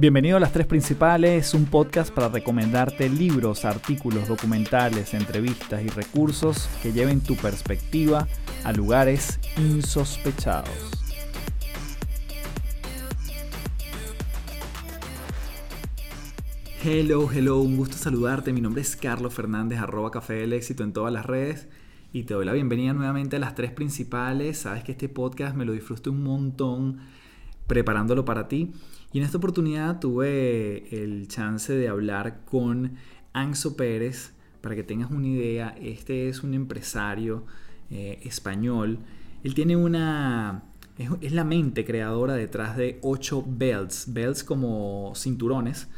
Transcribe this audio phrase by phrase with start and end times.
[0.00, 6.70] Bienvenido a Las Tres Principales, un podcast para recomendarte libros, artículos, documentales, entrevistas y recursos
[6.82, 8.26] que lleven tu perspectiva
[8.64, 10.70] a lugares insospechados.
[16.82, 18.54] Hello, hello, un gusto saludarte.
[18.54, 21.68] Mi nombre es Carlos Fernández, arroba Café del Éxito en todas las redes.
[22.14, 24.60] Y te doy la bienvenida nuevamente a las tres principales.
[24.60, 27.00] Sabes que este podcast me lo disfruté un montón
[27.66, 28.72] preparándolo para ti.
[29.12, 32.92] Y en esta oportunidad tuve el chance de hablar con
[33.32, 34.32] Anso Pérez.
[34.60, 37.44] Para que tengas una idea, este es un empresario
[37.90, 38.98] eh, español.
[39.42, 40.64] Él tiene una...
[40.98, 44.12] Es, la mente creadora detrás de 8 belts.
[44.12, 45.88] Belts como cinturones.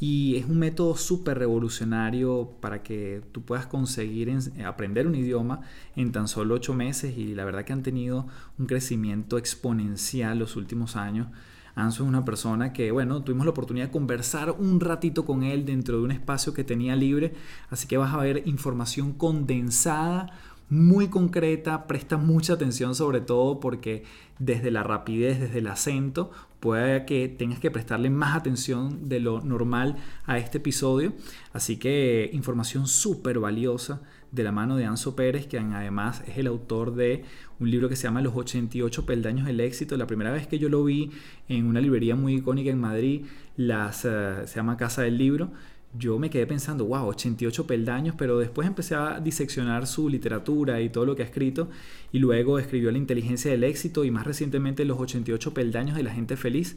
[0.00, 4.32] Y es un método súper revolucionario para que tú puedas conseguir
[4.64, 5.60] aprender un idioma
[5.96, 7.18] en tan solo 8 meses.
[7.18, 8.26] Y la verdad que han tenido
[8.58, 11.28] un crecimiento exponencial los últimos años.
[11.74, 15.64] Anso es una persona que, bueno, tuvimos la oportunidad de conversar un ratito con él
[15.66, 17.34] dentro de un espacio que tenía libre,
[17.70, 20.32] así que vas a ver información condensada,
[20.70, 24.04] muy concreta, presta mucha atención sobre todo porque
[24.38, 29.40] desde la rapidez, desde el acento, puede que tengas que prestarle más atención de lo
[29.42, 31.12] normal a este episodio.
[31.52, 34.00] Así que información súper valiosa
[34.34, 37.24] de la mano de Anso Pérez, que además es el autor de
[37.60, 39.96] un libro que se llama Los 88 peldaños del éxito.
[39.96, 41.10] La primera vez que yo lo vi
[41.48, 45.52] en una librería muy icónica en Madrid, las, eh, se llama Casa del Libro,
[45.96, 50.88] yo me quedé pensando, wow, 88 peldaños, pero después empecé a diseccionar su literatura y
[50.88, 51.68] todo lo que ha escrito,
[52.12, 56.12] y luego escribió La inteligencia del éxito y más recientemente Los 88 peldaños de la
[56.12, 56.76] gente feliz.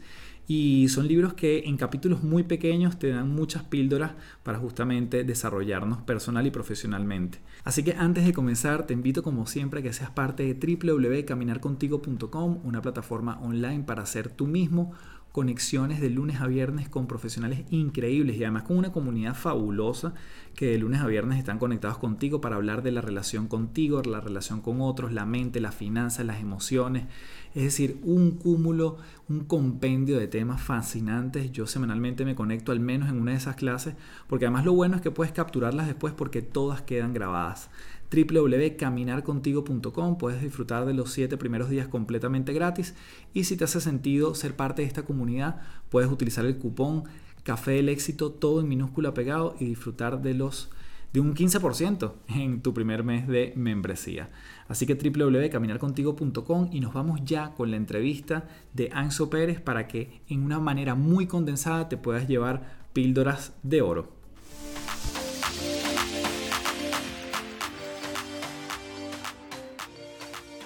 [0.50, 6.04] Y son libros que en capítulos muy pequeños te dan muchas píldoras para justamente desarrollarnos
[6.04, 7.40] personal y profesionalmente.
[7.66, 12.60] Así que antes de comenzar, te invito como siempre a que seas parte de www.caminarcontigo.com,
[12.64, 14.94] una plataforma online para ser tú mismo
[15.38, 20.16] conexiones de lunes a viernes con profesionales increíbles y además con una comunidad fabulosa
[20.56, 24.20] que de lunes a viernes están conectados contigo para hablar de la relación contigo, la
[24.20, 27.06] relación con otros, la mente, las finanzas, las emociones.
[27.54, 28.98] Es decir, un cúmulo,
[29.30, 31.52] un compendio de temas fascinantes.
[31.52, 33.94] Yo semanalmente me conecto al menos en una de esas clases
[34.26, 37.70] porque además lo bueno es que puedes capturarlas después porque todas quedan grabadas
[38.12, 40.18] www.caminarcontigo.com.
[40.18, 42.96] Puedes disfrutar de los 7 primeros días completamente gratis
[43.34, 47.04] y si te hace sentido ser parte de esta comunidad, puedes utilizar el cupón
[47.44, 50.70] Café del Éxito, todo en minúscula pegado y disfrutar de los
[51.14, 54.30] de un 15% en tu primer mes de membresía.
[54.68, 60.22] Así que www.caminarcontigo.com y nos vamos ya con la entrevista de Anso Pérez para que
[60.28, 64.17] en una manera muy condensada te puedas llevar píldoras de oro.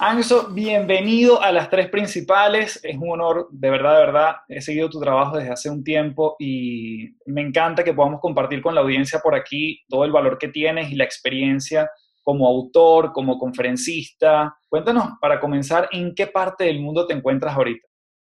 [0.04, 2.80] Anso, bienvenido a las tres principales.
[2.82, 4.34] Es un honor, de verdad, de verdad.
[4.48, 8.74] He seguido tu trabajo desde hace un tiempo y me encanta que podamos compartir con
[8.74, 11.88] la audiencia por aquí todo el valor que tienes y la experiencia
[12.20, 14.56] como autor, como conferencista.
[14.68, 17.86] Cuéntanos, para comenzar, ¿en qué parte del mundo te encuentras ahorita?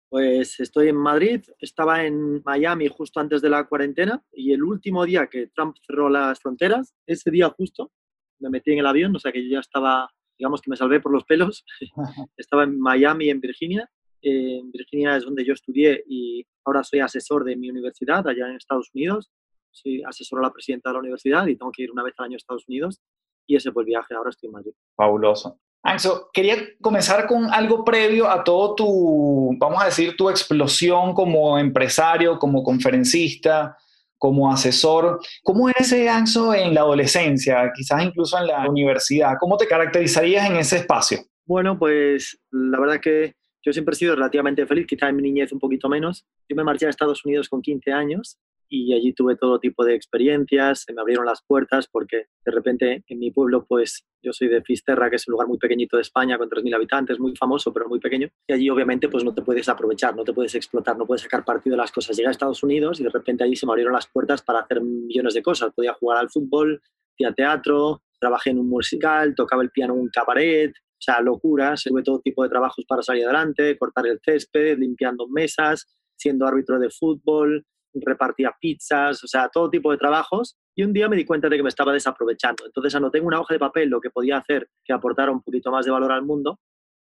[0.09, 5.05] Pues estoy en Madrid, estaba en Miami justo antes de la cuarentena y el último
[5.05, 7.93] día que Trump cerró las fronteras, ese día justo,
[8.39, 10.11] me metí en el avión, o sea que yo ya estaba
[10.41, 11.63] digamos que me salvé por los pelos.
[12.35, 13.87] Estaba en Miami, en Virginia.
[14.23, 18.55] en Virginia es donde yo estudié y ahora soy asesor de mi universidad allá en
[18.55, 19.29] Estados Unidos.
[19.69, 22.25] Soy asesor a la presidenta de la universidad y tengo que ir una vez al
[22.25, 22.99] año a Estados Unidos.
[23.45, 24.71] Y ese fue el viaje, ahora estoy en Madrid.
[24.95, 25.59] Fabuloso.
[25.83, 31.59] Anxo, quería comenzar con algo previo a todo tu, vamos a decir, tu explosión como
[31.59, 33.77] empresario, como conferencista
[34.21, 35.19] como asesor.
[35.41, 39.33] ¿Cómo era ese Anso en la adolescencia, quizás incluso en la universidad?
[39.39, 41.21] ¿Cómo te caracterizarías en ese espacio?
[41.43, 43.33] Bueno, pues la verdad que
[43.65, 46.23] yo siempre he sido relativamente feliz, quizás en mi niñez un poquito menos.
[46.47, 48.37] Yo me marché a Estados Unidos con 15 años
[48.73, 53.03] y allí tuve todo tipo de experiencias, se me abrieron las puertas porque de repente
[53.05, 56.03] en mi pueblo, pues yo soy de Fisterra, que es un lugar muy pequeñito de
[56.03, 59.41] España, con 3.000 habitantes, muy famoso, pero muy pequeño, y allí obviamente pues no te
[59.41, 62.15] puedes aprovechar, no te puedes explotar, no puedes sacar partido de las cosas.
[62.15, 64.81] Llegué a Estados Unidos y de repente allí se me abrieron las puertas para hacer
[64.81, 65.73] millones de cosas.
[65.75, 66.81] Podía jugar al fútbol,
[67.13, 71.83] hacía teatro, trabajé en un musical, tocaba el piano en un cabaret, o sea, locuras,
[71.83, 76.79] tuve todo tipo de trabajos para salir adelante, cortar el césped, limpiando mesas, siendo árbitro
[76.79, 80.57] de fútbol, repartía pizzas, o sea, todo tipo de trabajos.
[80.75, 82.65] Y un día me di cuenta de que me estaba desaprovechando.
[82.65, 85.71] Entonces anoté en una hoja de papel lo que podía hacer que aportara un poquito
[85.71, 86.59] más de valor al mundo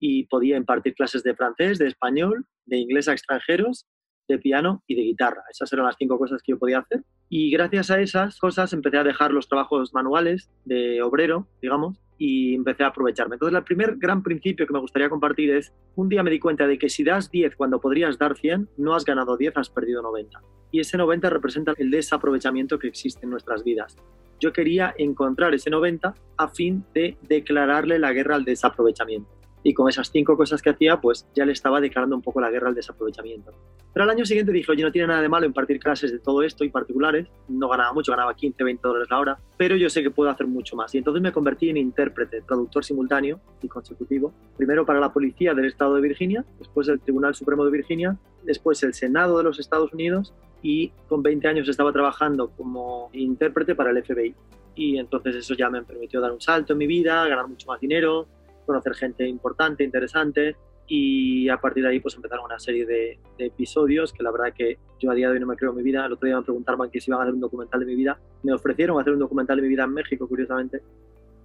[0.00, 3.86] y podía impartir clases de francés, de español, de inglés a extranjeros,
[4.30, 5.42] de piano y de guitarra.
[5.50, 7.02] Esas eran las cinco cosas que yo podía hacer.
[7.28, 12.54] Y gracias a esas cosas empecé a dejar los trabajos manuales de obrero, digamos, y
[12.54, 13.36] empecé a aprovecharme.
[13.36, 16.66] Entonces, el primer gran principio que me gustaría compartir es, un día me di cuenta
[16.66, 20.02] de que si das 10 cuando podrías dar 100, no has ganado 10, has perdido
[20.02, 20.40] 90.
[20.72, 23.96] Y ese 90 representa el desaprovechamiento que existe en nuestras vidas.
[24.38, 29.88] Yo quería encontrar ese 90 a fin de declararle la guerra al desaprovechamiento y con
[29.88, 32.74] esas cinco cosas que hacía, pues ya le estaba declarando un poco la guerra al
[32.74, 33.52] desaprovechamiento.
[33.92, 36.42] Pero al año siguiente dije, oye, no tiene nada de malo impartir clases de todo
[36.42, 40.02] esto y particulares, no ganaba mucho, ganaba 15, 20 dólares la hora, pero yo sé
[40.02, 40.94] que puedo hacer mucho más.
[40.94, 45.66] Y entonces me convertí en intérprete, traductor simultáneo y consecutivo, primero para la policía del
[45.66, 49.92] estado de Virginia, después el Tribunal Supremo de Virginia, después el Senado de los Estados
[49.92, 54.34] Unidos y con 20 años estaba trabajando como intérprete para el FBI.
[54.74, 57.80] Y entonces eso ya me permitió dar un salto en mi vida, ganar mucho más
[57.80, 58.28] dinero,
[58.70, 60.56] conocer gente importante, interesante
[60.86, 64.76] y a partir de ahí pues empezaron una serie de, episodios que la verdad que
[64.98, 66.04] yo a día de hoy no me creo en mi vida.
[66.04, 68.18] El otro día me preguntaron que si iban a hacer un documental de mi vida.
[68.42, 70.82] Me ofrecieron hacer un documental de mi vida en México, curiosamente.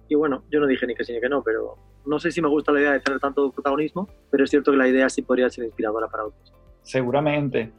[0.08, 1.76] Y bueno, yo no dije ni que sí ni que no, pero
[2.06, 4.78] no sé si me gusta la idea de tener tanto protagonismo, pero es cierto que
[4.78, 6.52] la idea sí podría ser inspiradora para otros.
[6.82, 7.70] Seguramente.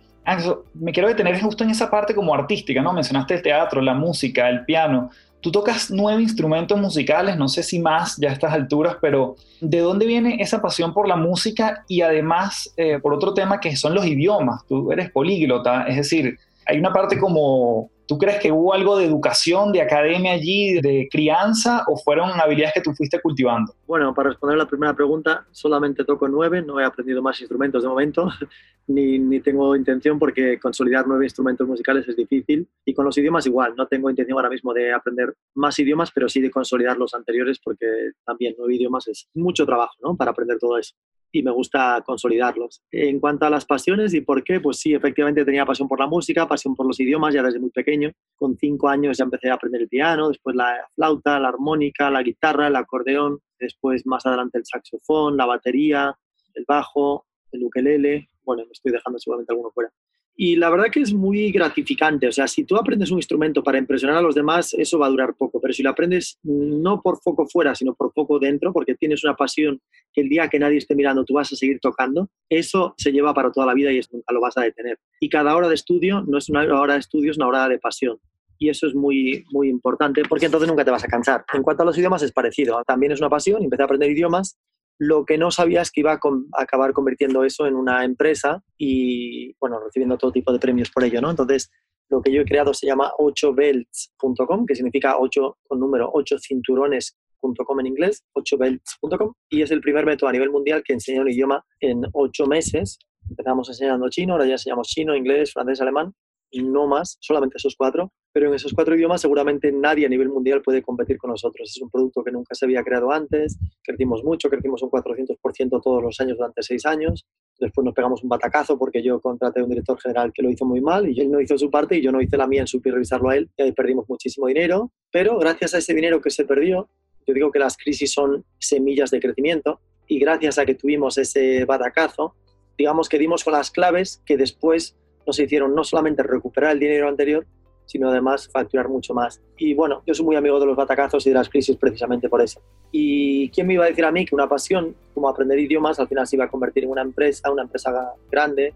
[0.74, 2.94] me quiero detener justo en esa parte como artística, ¿no?
[2.94, 5.10] Mencionaste el teatro, la música, el piano.
[5.42, 9.80] Tú tocas nueve instrumentos musicales, no sé si más ya a estas alturas, pero ¿de
[9.80, 13.94] dónde viene esa pasión por la música y además eh, por otro tema que son
[13.94, 14.66] los idiomas?
[14.68, 19.04] Tú eres políglota, es decir, hay una parte como ¿Tú crees que hubo algo de
[19.04, 23.74] educación, de academia allí, de crianza, o fueron habilidades que tú fuiste cultivando?
[23.86, 27.90] Bueno, para responder la primera pregunta, solamente toco nueve, no he aprendido más instrumentos de
[27.90, 28.30] momento,
[28.88, 32.66] ni, ni, tengo intención porque consolidar nueve instrumentos musicales es difícil.
[32.86, 36.30] Y con los idiomas igual, no tengo intención ahora mismo de aprender más idiomas, pero
[36.30, 37.86] sí de consolidar los anteriores porque
[38.26, 40.16] también nueve idiomas es mucho trabajo ¿no?
[40.16, 40.96] para aprender todo eso
[41.38, 42.82] y me gusta consolidarlos.
[42.92, 46.08] En cuanto a las pasiones y por qué, pues sí, efectivamente tenía pasión por la
[46.08, 48.12] música, pasión por los idiomas ya desde muy pequeño.
[48.36, 52.24] Con cinco años ya empecé a aprender el piano, después la flauta, la armónica, la
[52.24, 56.18] guitarra, el acordeón, después más adelante el saxofón, la batería,
[56.56, 58.30] el bajo, el ukelele.
[58.44, 59.92] Bueno, me estoy dejando seguramente alguno fuera.
[60.40, 62.28] Y la verdad que es muy gratificante.
[62.28, 65.10] O sea, si tú aprendes un instrumento para impresionar a los demás, eso va a
[65.10, 65.60] durar poco.
[65.60, 69.36] Pero si lo aprendes no por foco fuera, sino por foco dentro, porque tienes una
[69.36, 69.82] pasión
[70.14, 73.34] que el día que nadie esté mirando tú vas a seguir tocando, eso se lleva
[73.34, 75.00] para toda la vida y eso nunca lo vas a detener.
[75.20, 77.80] Y cada hora de estudio no es una hora de estudio, es una hora de
[77.80, 78.20] pasión.
[78.60, 81.46] Y eso es muy, muy importante porque entonces nunca te vas a cansar.
[81.52, 82.84] En cuanto a los idiomas es parecido.
[82.86, 83.64] También es una pasión.
[83.64, 84.58] Empecé a aprender idiomas
[85.00, 86.20] lo que no sabía es que iba a,
[86.58, 91.22] acabar convirtiendo eso en una empresa y, bueno, recibiendo todo tipo de premios por ello,
[91.22, 91.30] ¿no?
[91.30, 91.70] Entonces,
[92.10, 97.80] lo que yo he creado se llama 8belts.com, que significa 8 con número 8 cinturones.com
[97.80, 101.64] en inglés, 8belts.com, y es el primer método a nivel mundial que enseña un idioma
[101.80, 102.98] en 8 meses.
[103.30, 106.14] Empezamos enseñando chino, ahora ya enseñamos chino, inglés, francés, alemán,
[106.54, 110.62] no más, solamente esos cuatro, pero en esos cuatro idiomas seguramente nadie a nivel mundial
[110.62, 111.70] puede competir con nosotros.
[111.70, 116.04] Es un producto que nunca se había creado antes, crecimos mucho, crecimos un 400% todos
[116.04, 117.26] los años durante seis años,
[117.60, 120.66] después nos pegamos un batacazo porque yo contraté a un director general que lo hizo
[120.66, 122.68] muy mal y él no hizo su parte y yo no hice la mía en
[122.68, 126.46] supervisarlo a él y ahí perdimos muchísimo dinero, pero gracias a ese dinero que se
[126.46, 126.90] perdió,
[127.26, 131.66] yo digo que las crisis son semillas de crecimiento y gracias a que tuvimos ese
[131.66, 132.36] batacazo,
[132.78, 134.96] digamos que dimos con las claves que después
[135.28, 137.46] nos hicieron no solamente recuperar el dinero anterior,
[137.86, 139.42] sino además facturar mucho más.
[139.58, 142.42] Y bueno, yo soy muy amigo de los batacazos y de las crisis precisamente por
[142.42, 142.62] eso.
[142.92, 146.08] ¿Y quién me iba a decir a mí que una pasión como aprender idiomas al
[146.08, 148.74] final se iba a convertir en una empresa, una empresa grande?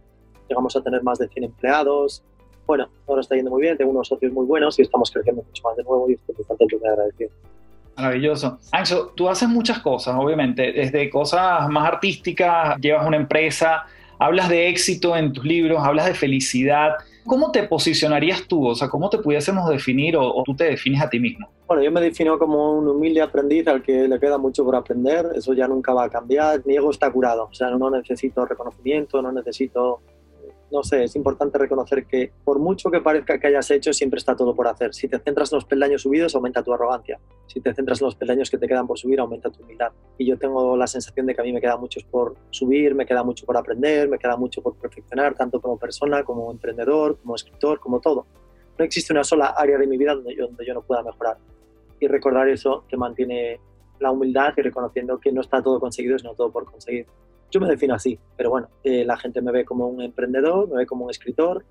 [0.50, 2.24] Llegamos a tener más de 100 empleados.
[2.66, 5.64] Bueno, ahora está yendo muy bien, tengo unos socios muy buenos y estamos creciendo mucho
[5.64, 7.32] más de nuevo y estoy y agradecido.
[7.98, 8.60] Maravilloso.
[8.72, 13.86] Anxo, tú haces muchas cosas, obviamente, desde cosas más artísticas, llevas una empresa,
[14.22, 16.92] hablas de éxito en tus libros, hablas de felicidad.
[17.26, 18.68] ¿Cómo te posicionarías tú?
[18.68, 21.50] O sea, ¿cómo te pudiésemos definir o, tú te defines a ti mismo?
[21.68, 25.26] Bueno, yo me defino como un humilde aprendiz al que le queda mucho por aprender.
[25.36, 26.62] Eso ya nunca va a cambiar.
[26.66, 27.48] Mi ego está curado.
[27.50, 30.02] O sea, no necesito reconocimiento, no necesito
[30.72, 34.36] no sé, es importante reconocer que por mucho que parezca que hayas hecho, siempre está
[34.36, 34.94] todo por hacer.
[34.94, 37.20] Si te centras en los peldaños subidos, aumenta tu arrogancia.
[37.48, 39.92] Si te centras en los peldaños que te quedan por subir, aumenta tu humildad.
[40.18, 43.06] Y yo tengo la sensación de que a mí me queda mucho por subir, me
[43.06, 47.36] queda mucho por aprender, me queda mucho por perfeccionar, tanto como persona, como emprendedor, como
[47.36, 48.26] escritor, como todo.
[48.78, 51.38] No existe una sola área de mi vida donde yo, no pueda mejorar.
[52.00, 53.60] Y recordar eso te mantiene
[54.00, 57.06] la humildad y reconociendo que no está todo conseguido, sino todo por conseguir.
[57.52, 60.78] Yo me defino así, pero bueno, eh, la gente me ve como un emprendedor, me
[60.78, 61.66] ve como un escritor.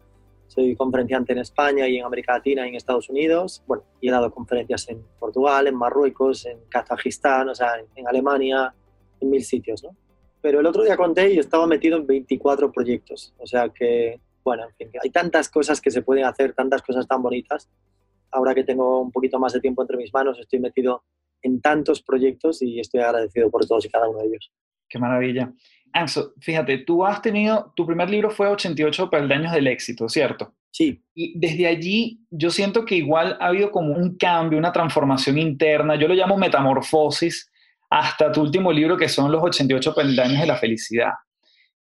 [0.46, 3.62] Soy conferenciante en España y en América Latina y en Estados Unidos.
[3.66, 8.74] Bueno, y he dado conferencias en Portugal, en Marruecos, en Kazajistán, o sea, en, Alemania,
[9.20, 9.96] en mil sitios, ¿no?
[10.42, 13.32] Pero el otro día conté y estaba metido en 24 proyectos.
[13.38, 17.06] O sea que Bueno, en fin, hay tantas cosas que se pueden hacer, tantas cosas
[17.08, 17.70] tan bonitas.
[18.30, 21.04] Ahora que tengo un poquito más de tiempo entre mis manos, estoy metido
[21.42, 24.50] en tantos proyectos y estoy agradecido por todos y cada uno de ellos.
[24.90, 25.52] Qué maravilla.
[25.92, 30.52] Anso, fíjate, tú has tenido, tu primer libro fue 88 peldaños del éxito, ¿cierto?
[30.72, 31.02] Sí.
[31.14, 35.96] Y desde allí yo siento que igual ha habido como un cambio, una transformación interna,
[35.96, 37.50] yo lo llamo metamorfosis,
[37.88, 41.12] hasta tu último libro que son los 88 peldaños de la felicidad.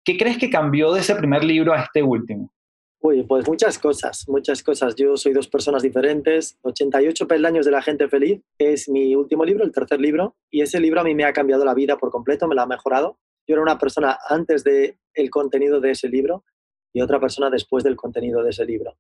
[0.05, 2.53] ¿Qué crees que cambió de ese primer libro a este último?
[3.01, 4.95] Uy, pues muchas cosas, muchas cosas.
[4.97, 6.59] Yo soy dos personas diferentes.
[6.63, 10.81] 88 peldaños de la gente feliz es mi último libro, el tercer libro, y ese
[10.81, 13.19] libro a mí me ha cambiado la vida por completo, me la ha mejorado.
[13.47, 16.45] Yo era una persona antes del el contenido de ese libro
[16.93, 18.97] y otra persona después del contenido de ese libro.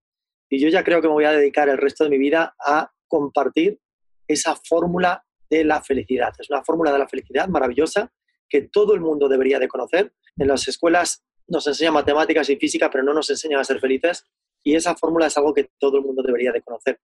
[0.48, 2.92] Y yo ya creo que me voy a dedicar el resto de mi vida a
[3.08, 3.80] compartir
[4.28, 6.32] esa fórmula de la felicidad.
[6.38, 8.12] Es una fórmula de la felicidad maravillosa
[8.48, 10.12] que todo el mundo debería de conocer.
[10.36, 14.24] En las escuelas nos enseñan matemáticas y física, pero no nos enseñan a ser felices.
[14.62, 16.98] Y esa fórmula es algo que todo el mundo debería de conocer.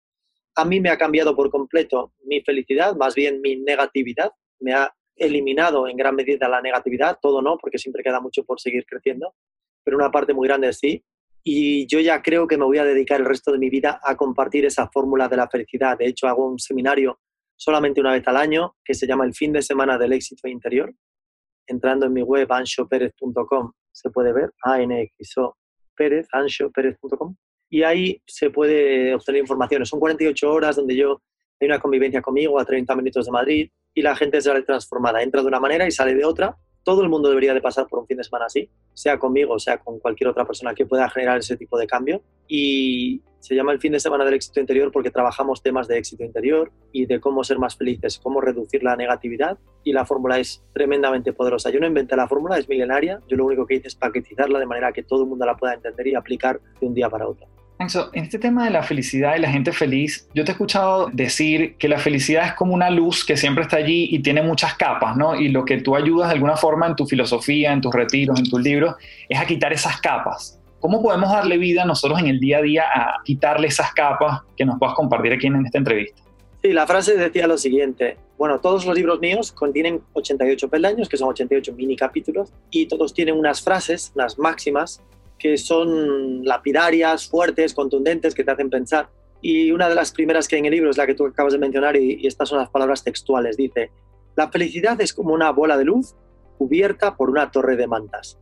[0.57, 4.33] A mí me ha cambiado por completo mi felicidad, más bien mi negatividad.
[4.61, 8.61] Me ha eliminado en gran medida la negatividad, todo no, porque siempre queda mucho por
[8.61, 9.35] seguir creciendo
[9.85, 11.05] pero una parte muy grande sí.
[11.45, 14.17] Y yo ya creo que me voy a dedicar el resto de mi vida a
[14.17, 15.99] compartir esa fórmula de la felicidad.
[15.99, 17.21] De hecho, hago un seminario
[17.57, 20.95] solamente una vez al año que se llama El fin de semana del éxito interior.
[21.67, 25.57] Entrando en mi web anshoperez.com se puede ver, a n x o
[25.97, 26.27] Pérez.
[27.71, 29.89] Y ahí se puede obtener informaciones.
[29.89, 31.23] Son 48 horas donde yo
[31.61, 35.23] hay una convivencia conmigo a 30 minutos de Madrid y la gente sale transformada.
[35.23, 38.01] Entra de una manera y sale de otra todo el mundo debería de pasar por
[38.01, 41.39] un fin de semana así, sea conmigo, sea con cualquier otra persona que pueda generar
[41.39, 42.23] ese tipo de cambio.
[42.49, 46.25] Y se llama el fin de semana del éxito interior porque trabajamos temas de éxito
[46.25, 49.59] interior y de cómo ser más felices, cómo reducir la negatividad.
[49.85, 51.71] Y la fórmula es tremendamente poderosa.
[51.71, 53.21] Yo no inventé la fórmula, es milenaria.
[53.29, 55.75] Yo lo único que hice es paquetizarla de manera que todo el mundo la pueda
[55.75, 57.47] entender y aplicar de un día para otro
[58.13, 61.77] en este tema de la felicidad y la gente feliz, yo te he escuchado decir
[61.77, 65.17] que la felicidad es como una luz que siempre está allí y tiene muchas capas,
[65.17, 65.35] ¿no?
[65.35, 68.49] Y lo que tú ayudas de alguna forma en tu filosofía, en tus retiros, en
[68.49, 68.95] tus libros,
[69.29, 70.59] es a quitar esas capas.
[70.81, 74.65] ¿Cómo podemos darle vida nosotros en el día a día a quitarle esas capas que
[74.65, 76.23] nos puedas compartir aquí en esta entrevista?
[76.63, 78.17] Sí, la frase decía lo siguiente.
[78.39, 83.15] Bueno, todos los libros míos contienen 88 peldaños, que son 88 mini capítulos, y todos
[83.15, 85.03] tienen unas frases, unas máximas,
[85.43, 89.09] que son lapidarias, fuertes, contundentes, que te hacen pensar.
[89.41, 91.53] Y una de las primeras que hay en el libro es la que tú acabas
[91.53, 93.57] de mencionar y, estas son las palabras textuales.
[93.57, 93.91] Dice,
[94.37, 96.15] la felicidad es como una bola de luz
[96.59, 98.39] cubierta por una torre de mantas.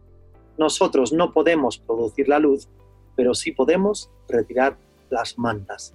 [0.59, 2.69] Nosotros no podemos producir la luz,
[3.17, 4.77] pero sí podemos retirar
[5.09, 5.95] las mantas.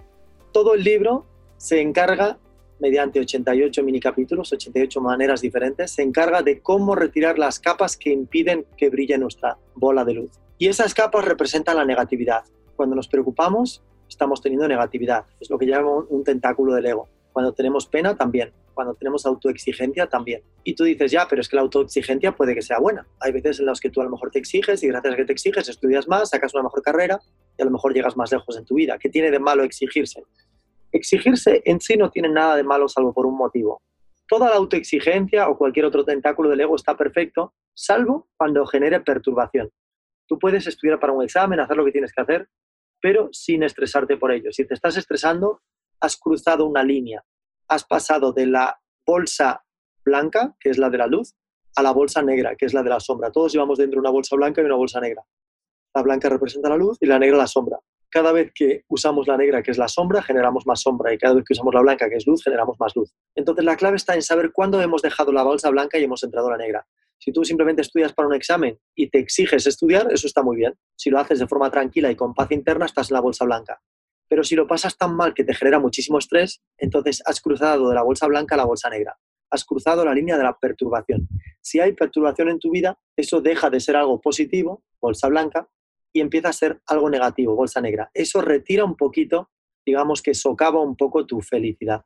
[0.50, 1.24] Todo el libro
[1.56, 2.36] se encarga,
[2.80, 8.10] mediante 88 mini capítulos, 88 maneras diferentes, se encarga de cómo retirar las capas que
[8.10, 10.30] impiden que brille nuestra bola de luz.
[10.58, 12.44] Y esas capas representan la negatividad.
[12.76, 15.26] Cuando nos preocupamos, estamos teniendo negatividad.
[15.38, 17.08] Es lo que llamo un tentáculo del ego.
[17.32, 18.52] Cuando tenemos pena, también.
[18.72, 20.42] Cuando tenemos autoexigencia, también.
[20.64, 23.06] Y tú dices, ya, pero es que la autoexigencia puede que sea buena.
[23.20, 25.24] Hay veces en las que tú a lo mejor te exiges y gracias a que
[25.26, 27.20] te exiges estudias más, sacas una mejor carrera
[27.58, 28.98] y a lo mejor llegas más lejos en tu vida.
[28.98, 30.22] ¿Qué tiene de malo exigirse?
[30.92, 33.82] Exigirse en sí no tiene nada de malo salvo por un motivo.
[34.28, 39.70] Toda la autoexigencia o cualquier otro tentáculo del ego está perfecto, salvo cuando genere perturbación.
[40.26, 42.48] Tú puedes estudiar para un examen, hacer lo que tienes que hacer,
[43.00, 44.50] pero sin estresarte por ello.
[44.52, 45.62] Si te estás estresando,
[46.00, 47.24] has cruzado una línea,
[47.68, 49.64] has pasado de la bolsa
[50.04, 51.34] blanca, que es la de la luz,
[51.76, 53.30] a la bolsa negra, que es la de la sombra.
[53.30, 55.22] Todos llevamos dentro una bolsa blanca y una bolsa negra.
[55.94, 57.78] La blanca representa la luz y la negra la sombra.
[58.08, 61.34] Cada vez que usamos la negra, que es la sombra, generamos más sombra y cada
[61.34, 63.12] vez que usamos la blanca, que es luz, generamos más luz.
[63.34, 66.50] Entonces la clave está en saber cuándo hemos dejado la bolsa blanca y hemos entrado
[66.50, 66.86] la negra.
[67.18, 70.74] Si tú simplemente estudias para un examen y te exiges estudiar, eso está muy bien.
[70.96, 73.80] Si lo haces de forma tranquila y con paz interna, estás en la bolsa blanca.
[74.28, 77.94] Pero si lo pasas tan mal que te genera muchísimo estrés, entonces has cruzado de
[77.94, 79.16] la bolsa blanca a la bolsa negra.
[79.50, 81.28] Has cruzado la línea de la perturbación.
[81.60, 85.68] Si hay perturbación en tu vida, eso deja de ser algo positivo, bolsa blanca,
[86.12, 88.10] y empieza a ser algo negativo, bolsa negra.
[88.14, 89.50] Eso retira un poquito,
[89.84, 92.04] digamos que socava un poco tu felicidad.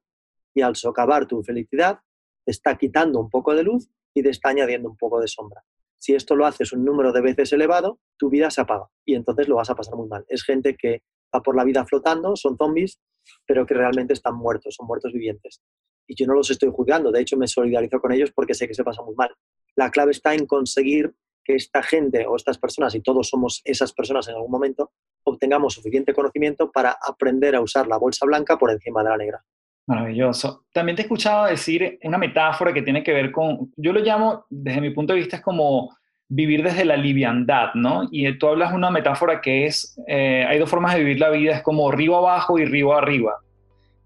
[0.55, 2.01] Y al socavar tu felicidad,
[2.45, 5.63] te está quitando un poco de luz y te está añadiendo un poco de sombra.
[5.99, 9.49] Si esto lo haces un número de veces elevado, tu vida se apaga y entonces
[9.49, 10.25] lo vas a pasar muy mal.
[10.29, 11.03] Es gente que
[11.35, 12.99] va por la vida flotando, son zombies,
[13.47, 15.61] pero que realmente están muertos, son muertos vivientes.
[16.07, 18.75] Y yo no los estoy juzgando, de hecho me solidarizo con ellos porque sé que
[18.75, 19.31] se pasa muy mal.
[19.77, 21.15] La clave está en conseguir
[21.45, 24.93] que esta gente o estas personas, y todos somos esas personas en algún momento,
[25.25, 29.45] obtengamos suficiente conocimiento para aprender a usar la bolsa blanca por encima de la negra.
[29.91, 30.67] Maravilloso.
[30.73, 34.45] También te he escuchado decir una metáfora que tiene que ver con, yo lo llamo,
[34.49, 35.97] desde mi punto de vista, es como
[36.29, 38.07] vivir desde la liviandad, ¿no?
[38.13, 41.57] Y tú hablas una metáfora que es, eh, hay dos formas de vivir la vida,
[41.57, 43.39] es como río abajo y río arriba.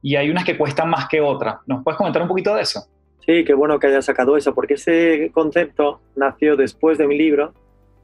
[0.00, 1.56] Y hay unas que cuestan más que otras.
[1.66, 2.86] ¿Nos puedes comentar un poquito de eso?
[3.26, 7.52] Sí, qué bueno que hayas sacado eso, porque ese concepto nació después de mi libro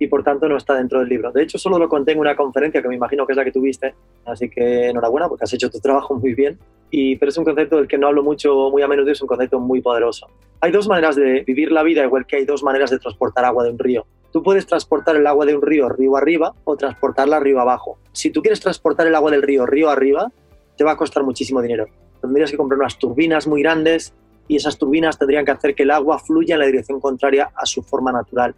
[0.00, 1.30] y por tanto no está dentro del libro.
[1.30, 3.52] De hecho, solo lo conté en una conferencia que me imagino que es la que
[3.52, 6.59] tuviste, así que enhorabuena porque has hecho tu trabajo muy bien.
[6.90, 9.28] Y, pero es un concepto del que no hablo mucho, muy a menudo, es un
[9.28, 10.26] concepto muy poderoso.
[10.62, 13.62] Hay dos maneras de vivir la vida, igual que hay dos maneras de transportar agua
[13.62, 14.07] de un río.
[14.33, 17.99] Tú puedes transportar el agua de un río río arriba o transportarla río abajo.
[18.12, 20.33] Si tú quieres transportar el agua del río río arriba,
[20.78, 21.85] te va a costar muchísimo dinero.
[22.23, 24.14] Tendrías que comprar unas turbinas muy grandes
[24.49, 27.66] y esas turbinas tendrían que hacer que el agua fluya en la dirección contraria a
[27.66, 28.54] su forma natural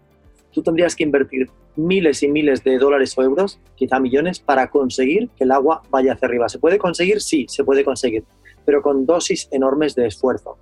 [0.53, 5.31] tú tendrías que invertir miles y miles de dólares o euros, quizá millones, para conseguir
[5.31, 6.49] que el agua vaya hacia arriba.
[6.49, 7.21] ¿Se puede conseguir?
[7.21, 8.25] Sí, se puede conseguir,
[8.65, 10.59] pero con dosis enormes de esfuerzo.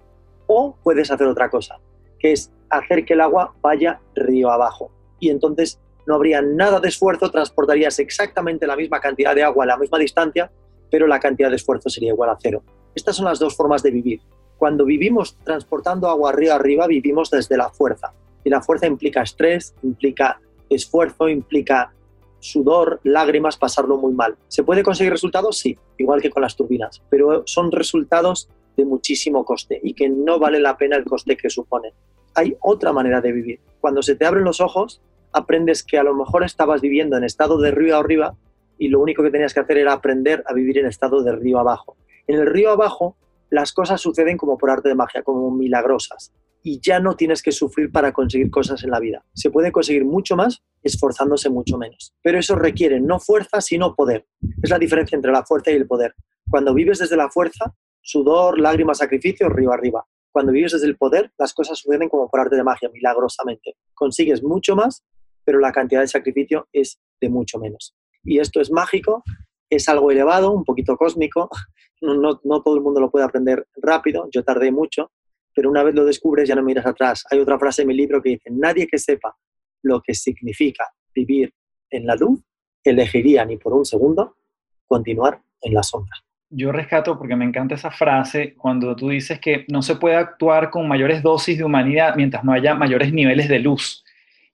[0.47, 1.79] O puedes hacer otra cosa,
[2.19, 4.91] que es hacer que el agua vaya río abajo.
[5.19, 9.69] Y entonces no habría nada de esfuerzo, transportarías exactamente la misma cantidad de agua a
[9.69, 10.51] la misma distancia,
[10.91, 12.63] pero la cantidad de esfuerzo sería igual a cero.
[12.95, 14.21] Estas son las dos formas de vivir.
[14.59, 18.13] Cuando vivimos transportando agua río arriba, vivimos desde la fuerza.
[18.45, 21.93] Y la fuerza implica estrés, implica esfuerzo, implica
[22.39, 24.37] sudor, lágrimas, pasarlo muy mal.
[24.49, 25.59] ¿Se puede conseguir resultados?
[25.59, 30.39] Sí, igual que con las turbinas, pero son resultados de muchísimo coste y que no
[30.39, 31.93] vale la pena el coste que supone.
[32.35, 33.61] Hay otra manera de vivir.
[33.81, 37.59] Cuando se te abren los ojos, aprendes que a lo mejor estabas viviendo en estado
[37.59, 38.35] de río arriba
[38.79, 41.59] y lo único que tenías que hacer era aprender a vivir en estado de río
[41.59, 41.97] abajo.
[42.27, 43.17] En el río abajo
[43.51, 47.52] las cosas suceden como por arte de magia, como milagrosas y ya no tienes que
[47.52, 49.25] sufrir para conseguir cosas en la vida.
[49.35, 52.14] Se puede conseguir mucho más esforzándose mucho menos.
[52.23, 54.26] Pero eso requiere no fuerza, sino poder.
[54.62, 56.14] Es la diferencia entre la fuerza y el poder.
[56.49, 60.07] Cuando vives desde la fuerza, sudor, lágrimas, sacrificio, río arriba.
[60.33, 63.76] Cuando vives desde el poder, las cosas suceden como por arte de magia, milagrosamente.
[63.95, 65.05] Consigues mucho más,
[65.45, 67.97] pero la cantidad de sacrificio es de mucho menos.
[68.23, 69.25] Y esto es mágico,
[69.69, 71.49] es algo elevado, un poquito cósmico.
[72.02, 75.12] No, no, no todo el mundo lo puede aprender rápido, yo tardé mucho,
[75.61, 77.23] pero una vez lo descubres ya no miras atrás.
[77.31, 79.37] Hay otra frase en mi libro que dice, nadie que sepa
[79.83, 81.52] lo que significa vivir
[81.90, 82.40] en la luz
[82.83, 84.37] elegiría ni por un segundo
[84.87, 86.17] continuar en la sombra.
[86.49, 90.71] Yo rescato porque me encanta esa frase cuando tú dices que no se puede actuar
[90.71, 94.02] con mayores dosis de humanidad mientras no haya mayores niveles de luz.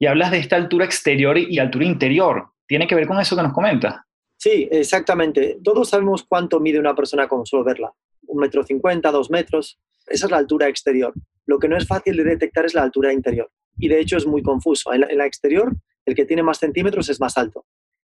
[0.01, 2.49] Y hablas de esta altura exterior y altura interior.
[2.67, 3.95] ¿Tiene que ver con eso que nos comentas?
[4.37, 5.59] Sí, exactamente.
[5.63, 7.93] Todos sabemos cuánto mide una persona con solo verla.
[8.37, 9.81] Un metro cincuenta, dos metros.
[10.07, 11.15] Esa es la altura exterior.
[11.47, 13.51] Lo que no es fácil de detectar es la altura interior.
[13.79, 14.93] Y de hecho es muy confuso.
[14.93, 17.65] En la, exterior, el que tiene más centímetros es más alto.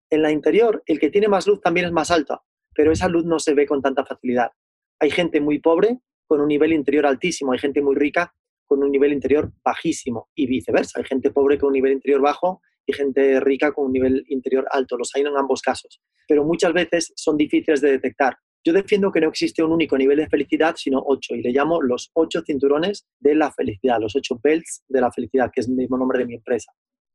[0.08, 3.24] En la interior, el que tiene más luz también es más alto, pero esa luz
[3.24, 4.52] no se ve con tanta facilidad.
[5.00, 8.32] Hay gente muy pobre con un nivel interior altísimo, hay gente muy rica
[8.66, 11.00] con un nivel interior bajísimo y viceversa.
[11.00, 14.64] Hay gente pobre con un nivel interior bajo y gente rica con un nivel interior
[14.70, 14.96] alto.
[14.96, 18.36] Los hay en ambos casos, pero muchas veces son difíciles de detectar.
[18.62, 21.80] Yo defiendo que no existe un único nivel de felicidad, sino ocho, y le llamo
[21.80, 25.76] los ocho cinturones de la felicidad, los ocho belts de la felicidad, que es el
[25.76, 26.70] mismo nombre de mi empresa.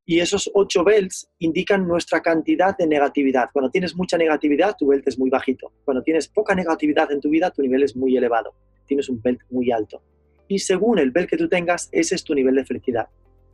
[0.07, 3.49] Y esos ocho belts indican nuestra cantidad de negatividad.
[3.53, 5.71] Cuando tienes mucha negatividad, tu belt es muy bajito.
[5.83, 8.53] Cuando tienes poca negatividad en tu vida, tu nivel es muy elevado.
[8.87, 10.01] Tienes un belt muy alto.
[10.47, 13.07] Y según el belt que tú tengas, ese es tu nivel de felicidad.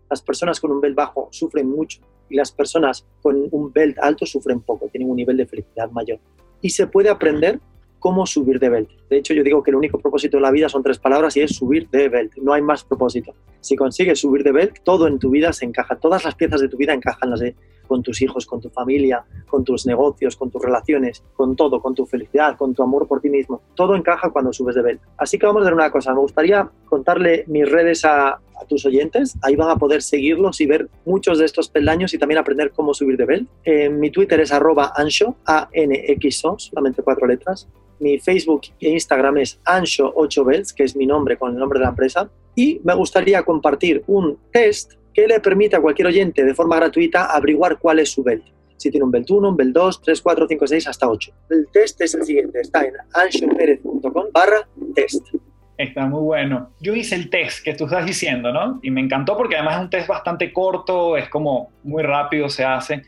[0.09, 4.25] Las personas con un belt bajo sufren mucho y las personas con un belt alto
[4.25, 6.19] sufren poco, tienen un nivel de felicidad mayor.
[6.61, 7.61] Y se puede aprender
[8.01, 8.89] cómo subir de belt.
[9.09, 11.41] De hecho, yo digo que el único propósito de la vida son tres palabras y
[11.41, 12.33] es subir de belt.
[12.37, 13.33] No hay más propósito.
[13.61, 15.95] Si consigues subir de belt, todo en tu vida se encaja.
[15.95, 17.55] Todas las piezas de tu vida encajan las de
[17.91, 21.93] con tus hijos, con tu familia, con tus negocios, con tus relaciones, con todo, con
[21.93, 23.63] tu felicidad, con tu amor por ti mismo.
[23.75, 25.01] Todo encaja cuando subes de belt.
[25.17, 26.13] Así que vamos a hacer una cosa.
[26.13, 29.35] Me gustaría contarle mis redes a, tus oyentes.
[29.41, 32.93] Ahí van a poder seguirlos y ver muchos de estos peldaños y también aprender cómo
[32.93, 33.49] subir de belt.
[33.91, 37.67] mi Twitter es arroba ancho, A-N-X-O, solamente cuatro letras.
[37.99, 41.89] Mi Facebook e Instagram es Ancho8Belts, que es mi nombre con el nombre de la
[41.89, 42.29] empresa.
[42.55, 47.25] Y me gustaría compartir un test que le permite a cualquier oyente de forma gratuita
[47.25, 48.43] averiguar cuál es su belt.
[48.77, 51.31] Si tiene un belt 1, un belt 2, 3, 4, 5, 6, hasta 8.
[51.51, 55.27] El test es el siguiente, está en anchoperez.com barra test.
[55.77, 56.71] Está muy bueno.
[56.79, 58.79] Yo hice el test que tú estás diciendo, ¿no?
[58.81, 62.63] Y me encantó porque además es un test bastante corto, es como muy rápido se
[62.63, 63.03] hace.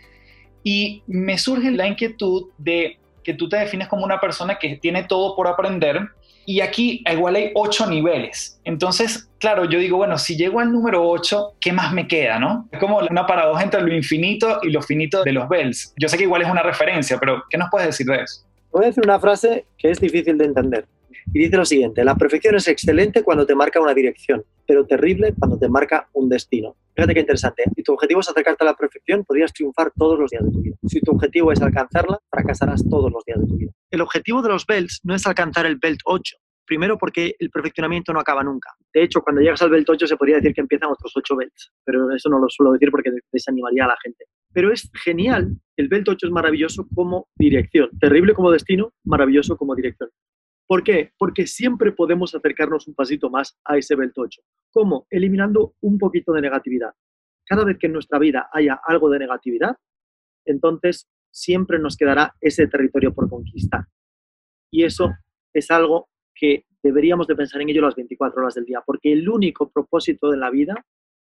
[0.64, 5.04] Y me surge la inquietud de que tú te defines como una persona que tiene
[5.04, 6.02] todo por aprender
[6.46, 8.60] y aquí igual hay ocho niveles.
[8.64, 12.68] Entonces, claro, yo digo, bueno, si llego al número ocho, ¿qué más me queda, no?
[12.72, 15.94] Es como una paradoja entre lo infinito y lo finito de los bells.
[15.98, 18.44] Yo sé que igual es una referencia, pero ¿qué nos puedes decir de eso?
[18.72, 20.86] Voy a decir una frase que es difícil de entender.
[21.32, 25.34] Y dice lo siguiente, la perfección es excelente cuando te marca una dirección, pero terrible
[25.38, 26.76] cuando te marca un destino.
[26.96, 27.64] Fíjate qué interesante.
[27.76, 30.62] Si tu objetivo es acercarte a la perfección, podrías triunfar todos los días de tu
[30.62, 30.76] vida.
[30.88, 33.72] Si tu objetivo es alcanzarla, fracasarás todos los días de tu vida.
[33.90, 36.38] El objetivo de los belts no es alcanzar el belt 8.
[36.66, 38.70] Primero porque el perfeccionamiento no acaba nunca.
[38.94, 41.72] De hecho, cuando llegas al belt 8 se podría decir que empiezan otros 8 belts,
[41.84, 44.26] pero eso no lo suelo decir porque desanimaría a la gente.
[44.54, 49.76] Pero es genial, el belt 8 es maravilloso como dirección, terrible como destino, maravilloso como
[49.76, 50.10] dirección.
[50.68, 51.12] ¿Por qué?
[51.18, 54.42] Porque siempre podemos acercarnos un pasito más a ese belt 8.
[54.72, 55.08] ¿Cómo?
[55.10, 56.94] Eliminando un poquito de negatividad.
[57.46, 59.76] Cada vez que en nuestra vida haya algo de negatividad,
[60.46, 63.86] entonces siempre nos quedará ese territorio por conquistar.
[64.72, 65.12] Y eso
[65.54, 69.28] es algo que deberíamos de pensar en ello las 24 horas del día, porque el
[69.28, 70.86] único propósito de la vida,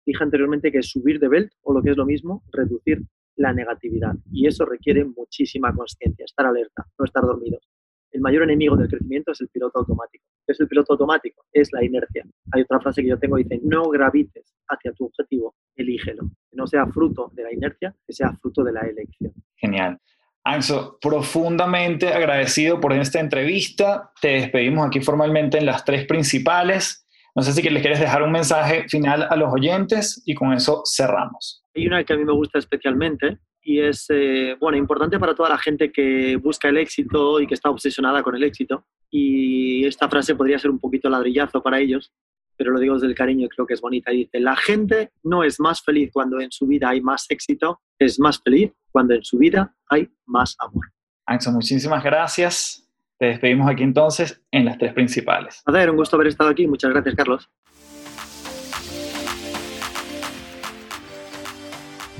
[0.06, 3.02] dije anteriormente que es subir de belt o lo que es lo mismo, reducir
[3.36, 4.16] la negatividad.
[4.32, 7.68] Y eso requiere muchísima conciencia, estar alerta, no estar dormidos
[8.12, 10.26] el mayor enemigo del crecimiento es el piloto automático.
[10.46, 11.46] ¿Qué es el piloto automático?
[11.52, 12.26] Es la inercia.
[12.52, 16.24] Hay otra frase que yo tengo, dice, no gravites hacia tu objetivo, elígelo.
[16.50, 19.34] Que no sea fruto de la inercia, que sea fruto de la elección.
[19.56, 20.00] Genial.
[20.44, 24.12] Anso, profundamente agradecido por esta entrevista.
[24.22, 27.06] Te despedimos aquí formalmente en las tres principales.
[27.36, 30.84] No sé si les quieres dejar un mensaje final a los oyentes y con eso
[30.86, 31.64] cerramos.
[31.76, 35.50] Hay una que a mí me gusta especialmente, y es eh, bueno, importante para toda
[35.50, 38.86] la gente que busca el éxito y que está obsesionada con el éxito.
[39.12, 42.14] Y esta frase podría ser un poquito ladrillazo para ellos,
[42.56, 44.12] pero lo digo desde el cariño y creo que es bonita.
[44.12, 48.22] dice, la gente no es más feliz cuando en su vida hay más éxito, es
[48.22, 50.86] más feliz cuando en su vida hay más amor.
[51.26, 52.90] Anxo, muchísimas gracias.
[53.20, 55.62] Te despedimos aquí entonces en las tres principales.
[55.66, 56.68] A ver, un gusto haber estado aquí.
[56.68, 57.50] Muchas gracias, Carlos.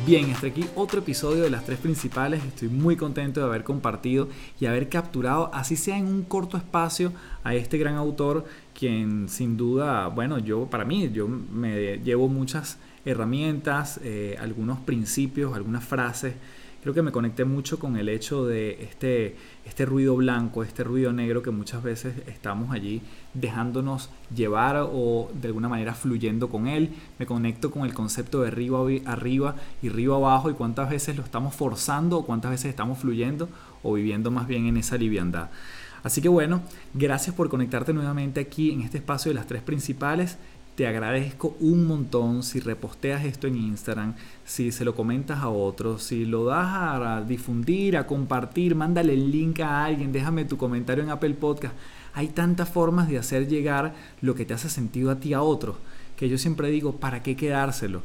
[0.08, 2.42] Bien, hasta aquí otro episodio de las tres principales.
[2.42, 7.12] Estoy muy contento de haber compartido y haber capturado, así sea en un corto espacio,
[7.44, 12.78] a este gran autor, quien sin duda, bueno, yo para mí, yo me llevo muchas
[13.04, 16.36] herramientas, eh, algunos principios, algunas frases
[16.88, 21.12] creo que me conecté mucho con el hecho de este, este ruido blanco, este ruido
[21.12, 23.02] negro que muchas veces estamos allí
[23.34, 26.92] dejándonos llevar o de alguna manera fluyendo con él.
[27.20, 31.24] Me conecto con el concepto de arriba, arriba y arriba abajo y cuántas veces lo
[31.24, 33.50] estamos forzando o cuántas veces estamos fluyendo
[33.84, 35.50] o viviendo más bien en esa liviandad.
[36.04, 36.62] Así que bueno,
[36.94, 40.38] gracias por conectarte nuevamente aquí en este espacio de las tres principales.
[40.78, 44.14] Te agradezco un montón si reposteas esto en Instagram,
[44.46, 49.32] si se lo comentas a otros, si lo das a difundir, a compartir, mándale el
[49.32, 51.74] link a alguien, déjame tu comentario en Apple Podcast.
[52.14, 55.78] Hay tantas formas de hacer llegar lo que te hace sentido a ti a otros,
[56.16, 58.04] que yo siempre digo, ¿para qué quedárselo?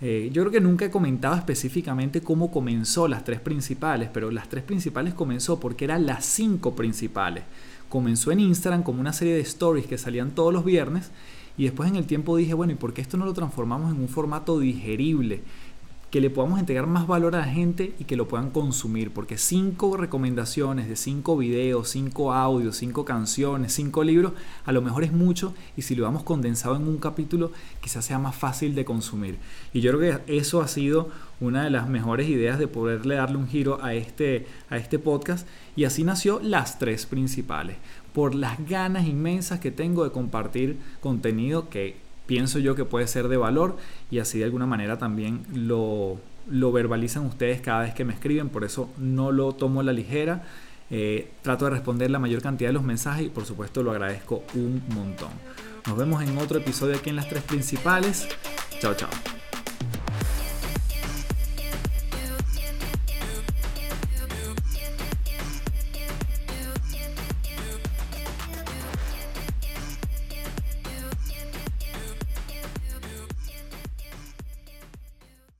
[0.00, 4.48] Eh, yo creo que nunca he comentado específicamente cómo comenzó las tres principales, pero las
[4.48, 7.44] tres principales comenzó porque eran las cinco principales.
[7.88, 11.12] Comenzó en Instagram como una serie de stories que salían todos los viernes
[11.58, 14.00] y después en el tiempo dije, bueno, ¿y por qué esto no lo transformamos en
[14.00, 15.42] un formato digerible?
[16.10, 19.36] que le podamos entregar más valor a la gente y que lo puedan consumir, porque
[19.36, 24.32] cinco recomendaciones de cinco videos, cinco audios, cinco canciones, cinco libros,
[24.64, 28.18] a lo mejor es mucho y si lo vamos condensado en un capítulo, quizás sea
[28.18, 29.36] más fácil de consumir.
[29.74, 33.36] Y yo creo que eso ha sido una de las mejores ideas de poderle darle
[33.36, 37.76] un giro a este, a este podcast y así nació las tres principales,
[38.18, 41.94] por las ganas inmensas que tengo de compartir contenido que
[42.26, 43.76] pienso yo que puede ser de valor
[44.10, 46.18] y así de alguna manera también lo,
[46.50, 49.92] lo verbalizan ustedes cada vez que me escriben, por eso no lo tomo a la
[49.92, 50.42] ligera.
[50.90, 54.42] Eh, trato de responder la mayor cantidad de los mensajes y por supuesto lo agradezco
[54.54, 55.30] un montón.
[55.86, 58.26] Nos vemos en otro episodio aquí en las tres principales.
[58.80, 59.10] Chao, chao.